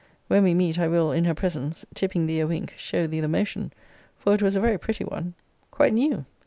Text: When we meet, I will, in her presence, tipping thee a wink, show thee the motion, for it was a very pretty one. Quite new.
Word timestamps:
When 0.29 0.43
we 0.43 0.55
meet, 0.55 0.79
I 0.79 0.87
will, 0.87 1.11
in 1.11 1.25
her 1.25 1.35
presence, 1.35 1.85
tipping 1.93 2.25
thee 2.25 2.39
a 2.39 2.47
wink, 2.47 2.73
show 2.75 3.05
thee 3.05 3.19
the 3.19 3.27
motion, 3.27 3.71
for 4.17 4.33
it 4.33 4.41
was 4.41 4.55
a 4.55 4.59
very 4.59 4.79
pretty 4.79 5.03
one. 5.03 5.35
Quite 5.69 5.93
new. 5.93 6.25